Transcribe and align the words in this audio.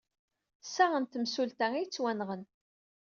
Sa 0.73 0.85
n 1.01 1.03
temsulta 1.05 1.67
ay 1.73 1.79
yettwenɣen. 1.83 2.43